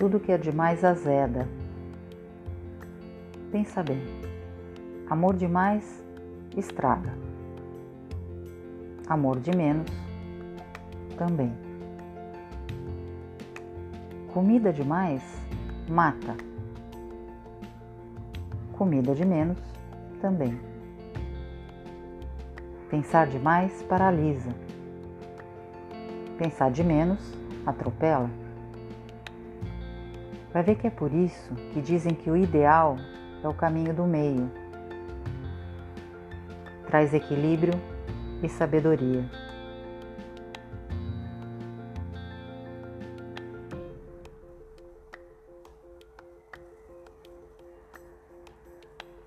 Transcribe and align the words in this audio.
tudo 0.00 0.18
que 0.18 0.32
é 0.32 0.38
demais 0.38 0.82
azeda. 0.82 1.46
Pensa 3.52 3.82
bem, 3.82 4.02
amor 5.10 5.36
demais 5.36 6.02
estraga, 6.56 7.12
amor 9.06 9.38
de 9.40 9.54
menos 9.54 9.90
também. 11.18 11.52
Comida 14.32 14.72
demais 14.72 15.22
mata, 15.86 16.34
comida 18.72 19.14
de 19.14 19.26
menos 19.26 19.58
também. 20.18 20.58
Pensar 22.88 23.26
demais 23.26 23.82
paralisa, 23.82 24.50
pensar 26.38 26.70
de 26.70 26.82
menos 26.82 27.20
atropela. 27.66 28.39
Vai 30.52 30.64
ver 30.64 30.74
que 30.74 30.86
é 30.86 30.90
por 30.90 31.12
isso 31.12 31.54
que 31.72 31.80
dizem 31.80 32.12
que 32.12 32.28
o 32.28 32.36
ideal 32.36 32.96
é 33.42 33.48
o 33.48 33.54
caminho 33.54 33.94
do 33.94 34.04
meio. 34.04 34.50
Traz 36.88 37.14
equilíbrio 37.14 37.72
e 38.42 38.48
sabedoria. 38.48 39.24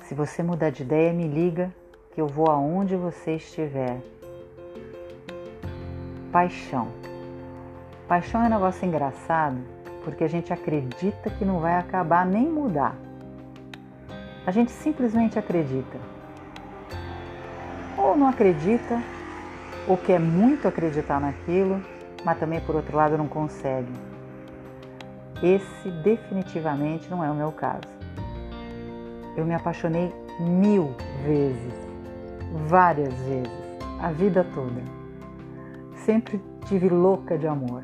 Se 0.00 0.14
você 0.14 0.42
mudar 0.42 0.70
de 0.70 0.82
ideia, 0.82 1.12
me 1.12 1.28
liga 1.28 1.72
que 2.12 2.20
eu 2.20 2.26
vou 2.26 2.50
aonde 2.50 2.96
você 2.96 3.36
estiver. 3.36 4.00
Paixão. 6.32 6.88
Paixão 8.08 8.42
é 8.42 8.46
um 8.46 8.50
negócio 8.50 8.84
engraçado 8.84 9.73
porque 10.04 10.22
a 10.22 10.28
gente 10.28 10.52
acredita 10.52 11.30
que 11.30 11.44
não 11.44 11.58
vai 11.58 11.76
acabar 11.76 12.26
nem 12.26 12.46
mudar. 12.46 12.94
A 14.46 14.50
gente 14.50 14.70
simplesmente 14.70 15.38
acredita. 15.38 15.98
Ou 17.96 18.16
não 18.16 18.28
acredita, 18.28 19.02
ou 19.88 19.96
quer 19.96 20.20
muito 20.20 20.68
acreditar 20.68 21.18
naquilo, 21.18 21.80
mas 22.24 22.38
também 22.38 22.60
por 22.60 22.76
outro 22.76 22.96
lado 22.96 23.16
não 23.16 23.26
consegue. 23.26 23.92
Esse 25.42 25.90
definitivamente 26.02 27.10
não 27.10 27.24
é 27.24 27.30
o 27.30 27.34
meu 27.34 27.50
caso. 27.50 27.88
Eu 29.36 29.44
me 29.44 29.54
apaixonei 29.54 30.12
mil 30.38 30.94
vezes, 31.24 31.74
várias 32.68 33.14
vezes, 33.14 33.50
a 34.00 34.10
vida 34.10 34.46
toda. 34.54 34.82
Sempre 36.04 36.40
tive 36.66 36.88
louca 36.88 37.36
de 37.38 37.46
amor. 37.46 37.82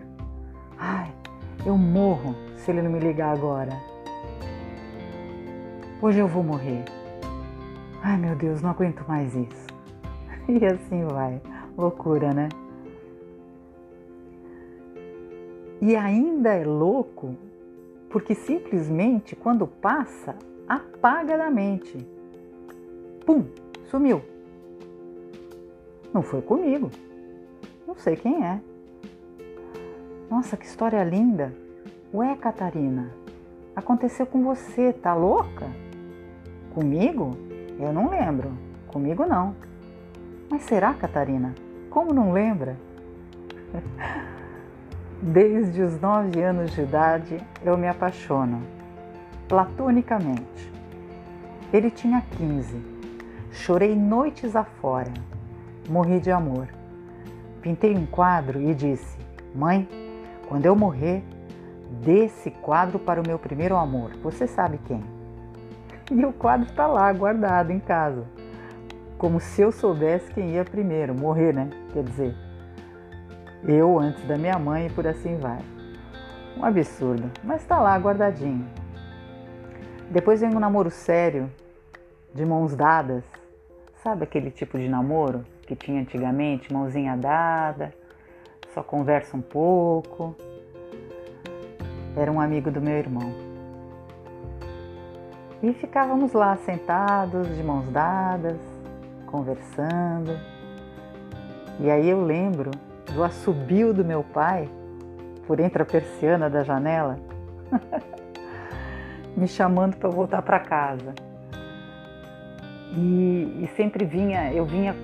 Ai, 0.79 1.11
eu 1.65 1.77
morro 1.77 2.35
se 2.57 2.71
ele 2.71 2.83
não 2.83 2.91
me 2.91 2.99
ligar 2.99 3.37
agora. 3.37 3.73
Hoje 6.01 6.19
eu 6.19 6.27
vou 6.27 6.43
morrer. 6.43 6.85
Ai 8.03 8.17
meu 8.17 8.35
Deus, 8.35 8.63
não 8.63 8.71
aguento 8.71 9.05
mais 9.07 9.35
isso. 9.35 9.71
E 10.49 10.65
assim 10.65 11.05
vai. 11.05 11.41
Loucura, 11.77 12.33
né? 12.33 12.49
E 15.81 15.95
ainda 15.95 16.55
é 16.55 16.65
louco 16.65 17.37
porque 18.09 18.35
simplesmente 18.35 19.37
quando 19.37 19.67
passa, 19.67 20.35
apaga 20.69 21.39
da 21.39 21.51
mente. 21.51 21.97
Pum, 23.25 23.45
sumiu. 23.87 24.23
Não 26.13 26.23
foi 26.23 26.43
comigo. 26.43 26.91
Não 27.87 27.95
sei 27.95 28.17
quem 28.17 28.45
é. 28.45 28.61
Nossa, 30.31 30.57
que 30.57 30.65
história 30.65 31.03
linda! 31.03 31.53
Ué, 32.15 32.37
Catarina, 32.37 33.11
aconteceu 33.75 34.25
com 34.25 34.45
você, 34.45 34.93
tá 34.93 35.13
louca? 35.13 35.67
Comigo? 36.73 37.37
Eu 37.81 37.93
não 37.93 38.09
lembro. 38.09 38.53
Comigo 38.87 39.27
não. 39.27 39.57
Mas 40.49 40.63
será, 40.63 40.95
Catarina? 40.95 41.53
Como 41.91 42.15
não 42.15 42.31
lembra? 42.31 42.77
Desde 45.21 45.83
os 45.83 46.01
nove 46.01 46.41
anos 46.41 46.71
de 46.71 46.83
idade 46.83 47.45
eu 47.65 47.77
me 47.77 47.89
apaixono, 47.89 48.63
platonicamente. 49.49 50.73
Ele 51.73 51.91
tinha 51.91 52.23
15. 52.39 52.81
Chorei 53.51 53.97
noites 53.97 54.55
afora. 54.55 55.13
Morri 55.89 56.21
de 56.21 56.31
amor. 56.31 56.69
Pintei 57.61 57.97
um 57.97 58.07
quadro 58.07 58.61
e 58.61 58.73
disse: 58.73 59.19
Mãe, 59.53 59.89
quando 60.51 60.67
eu 60.67 60.75
morrer, 60.75 61.23
dê 62.03 62.25
esse 62.25 62.51
quadro 62.51 62.99
para 62.99 63.21
o 63.21 63.25
meu 63.25 63.39
primeiro 63.39 63.77
amor. 63.77 64.11
Você 64.17 64.49
sabe 64.49 64.79
quem? 64.85 65.03
E 66.11 66.25
o 66.27 66.33
quadro 66.33 66.67
está 66.67 66.89
lá, 66.89 67.13
guardado 67.13 67.71
em 67.71 67.79
casa. 67.79 68.25
Como 69.17 69.39
se 69.39 69.63
eu 69.63 69.71
soubesse 69.71 70.29
quem 70.33 70.51
ia 70.57 70.65
primeiro, 70.65 71.15
morrer, 71.15 71.55
né? 71.55 71.71
Quer 71.93 72.03
dizer, 72.03 72.35
eu 73.63 73.97
antes 73.97 74.25
da 74.25 74.37
minha 74.37 74.59
mãe 74.59 74.89
e 74.89 74.91
por 74.91 75.07
assim 75.07 75.39
vai. 75.39 75.61
Um 76.57 76.65
absurdo, 76.65 77.31
mas 77.45 77.63
está 77.63 77.79
lá 77.79 77.97
guardadinho. 77.97 78.67
Depois 80.11 80.41
vem 80.41 80.51
um 80.51 80.59
namoro 80.59 80.91
sério, 80.91 81.49
de 82.35 82.45
mãos 82.45 82.75
dadas. 82.75 83.23
Sabe 84.03 84.25
aquele 84.25 84.51
tipo 84.51 84.77
de 84.77 84.89
namoro 84.89 85.45
que 85.63 85.77
tinha 85.77 86.01
antigamente, 86.01 86.73
mãozinha 86.73 87.17
dada, 87.17 87.95
só 88.75 88.83
conversa 88.83 89.37
um 89.37 89.43
pouco. 89.43 90.35
Era 92.17 92.31
um 92.31 92.41
amigo 92.41 92.71
do 92.71 92.81
meu 92.81 92.97
irmão. 92.97 93.33
E 95.63 95.73
ficávamos 95.75 96.33
lá 96.33 96.57
sentados, 96.57 97.55
de 97.55 97.63
mãos 97.63 97.87
dadas, 97.91 98.57
conversando. 99.27 100.39
E 101.79 101.91
aí 101.91 102.09
eu 102.09 102.25
lembro 102.25 102.71
do 103.15 103.23
assobio 103.23 103.93
do 103.93 104.05
meu 104.05 104.23
pai 104.23 104.69
por 105.47 105.61
entre 105.61 105.83
a 105.83 105.87
persiana 105.87 106.49
da 106.49 106.63
janela, 106.63 107.19
me 109.37 109.49
chamando 109.49 109.97
para 109.97 110.09
voltar 110.09 110.43
para 110.43 110.61
casa. 110.61 111.15
E, 112.93 113.63
e, 113.63 113.71
sempre 113.77 114.05
vinha, 114.05 114.53
eu 114.53 114.65
vinha 114.65 114.95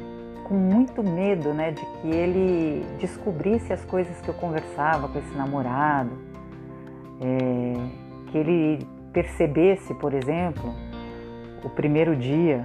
com 0.47 0.55
muito 0.55 1.03
medo, 1.03 1.53
né, 1.53 1.73
de 1.73 1.85
que 1.85 2.09
ele 2.09 2.87
descobrisse 3.01 3.73
as 3.73 3.85
coisas 3.85 4.21
que 4.21 4.29
eu 4.29 4.35
conversava 4.35 5.09
com 5.09 5.19
esse 5.19 5.37
namorado, 5.37 6.13
é, 7.21 8.31
que 8.31 8.39
ele 8.39 8.87
percebesse, 9.13 9.93
por 9.95 10.15
exemplo, 10.15 10.73
o 11.65 11.71
primeiro 11.71 12.15
dia 12.15 12.65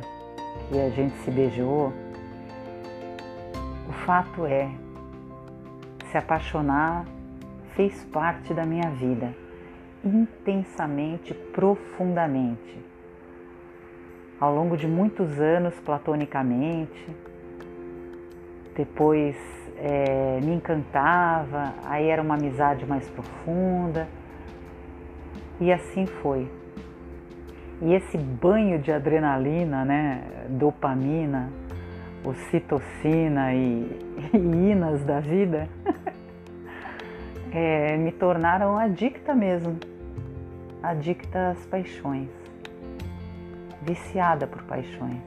que 0.69 0.79
a 0.79 0.89
gente 0.91 1.15
se 1.23 1.31
beijou. 1.31 1.91
O 3.89 3.93
fato 4.05 4.45
é, 4.45 4.69
se 6.11 6.17
apaixonar 6.17 7.05
fez 7.75 8.03
parte 8.13 8.53
da 8.53 8.63
minha 8.63 8.91
vida, 8.91 9.33
intensamente, 10.05 11.33
profundamente. 11.33 12.79
Ao 14.39 14.53
longo 14.53 14.77
de 14.77 14.87
muitos 14.87 15.39
anos, 15.39 15.73
platonicamente, 15.79 17.30
depois 18.75 19.35
é, 19.77 20.39
me 20.41 20.53
encantava, 20.53 21.73
aí 21.85 22.07
era 22.07 22.21
uma 22.21 22.35
amizade 22.35 22.85
mais 22.85 23.09
profunda 23.09 24.07
e 25.59 25.71
assim 25.71 26.05
foi. 26.05 26.49
E 27.81 27.93
esse 27.93 28.17
banho 28.17 28.77
de 28.79 28.91
adrenalina, 28.91 29.83
né, 29.83 30.23
dopamina, 30.49 31.49
ocitocina 32.23 33.53
e, 33.53 33.99
e 34.33 34.37
inas 34.37 35.03
da 35.03 35.19
vida 35.19 35.67
é, 37.51 37.97
me 37.97 38.11
tornaram 38.11 38.77
adicta 38.77 39.33
mesmo, 39.33 39.77
adicta 40.83 41.49
às 41.49 41.65
paixões, 41.65 42.29
viciada 43.81 44.45
por 44.45 44.61
paixões. 44.63 45.21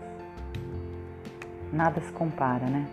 Nada 1.73 2.01
se 2.01 2.13
compara, 2.13 2.67
né? 2.67 2.87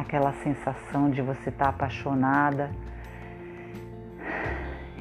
Aquela 0.00 0.32
sensação 0.44 1.10
de 1.10 1.20
você 1.20 1.48
estar 1.48 1.64
tá 1.64 1.70
apaixonada 1.70 2.70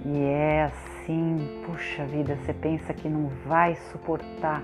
e 0.05 0.23
é 0.23 0.63
assim, 0.63 1.61
puxa 1.65 2.05
vida, 2.05 2.35
você 2.37 2.53
pensa 2.53 2.93
que 2.93 3.07
não 3.07 3.29
vai 3.45 3.75
suportar 3.91 4.63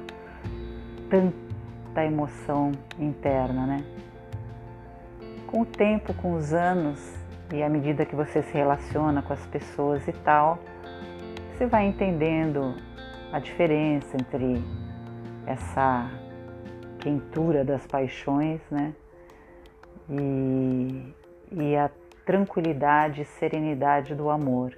tanta 1.09 2.05
emoção 2.05 2.71
interna, 2.97 3.65
né? 3.65 3.83
Com 5.47 5.61
o 5.61 5.65
tempo, 5.65 6.13
com 6.15 6.33
os 6.33 6.53
anos 6.53 7.13
e 7.53 7.61
à 7.61 7.69
medida 7.69 8.05
que 8.05 8.15
você 8.15 8.41
se 8.41 8.53
relaciona 8.53 9.21
com 9.21 9.33
as 9.33 9.45
pessoas 9.47 10.07
e 10.07 10.13
tal, 10.13 10.59
você 11.51 11.67
vai 11.67 11.85
entendendo 11.85 12.75
a 13.31 13.39
diferença 13.39 14.15
entre 14.15 14.63
essa 15.45 16.09
quentura 16.99 17.63
das 17.63 17.85
paixões, 17.85 18.61
né? 18.71 18.93
E, 20.09 21.13
e 21.51 21.75
a 21.75 21.89
tranquilidade 22.25 23.21
e 23.21 23.25
serenidade 23.25 24.15
do 24.15 24.29
amor. 24.29 24.77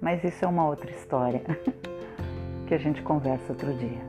Mas 0.00 0.22
isso 0.24 0.44
é 0.44 0.48
uma 0.48 0.66
outra 0.66 0.90
história 0.90 1.42
que 2.66 2.74
a 2.74 2.78
gente 2.78 3.02
conversa 3.02 3.52
outro 3.52 3.72
dia. 3.74 4.07